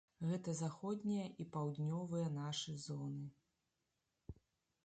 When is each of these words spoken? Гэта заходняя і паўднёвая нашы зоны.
Гэта 0.29 0.53
заходняя 0.59 1.25
і 1.45 1.47
паўднёвая 1.57 2.25
нашы 2.39 2.75
зоны. 2.87 3.29